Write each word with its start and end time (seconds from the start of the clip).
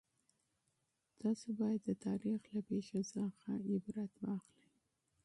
تاسو 1.21 1.47
باید 1.59 1.81
د 1.87 1.91
تاریخ 2.05 2.41
له 2.53 2.61
پېښو 2.69 3.01
څخه 3.13 3.49
عبرت 3.73 4.13
واخلئ. 4.23 4.67